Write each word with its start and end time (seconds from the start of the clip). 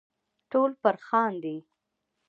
ټول 0.51 0.71
پر 0.81 0.95
خاندي. 1.07 1.57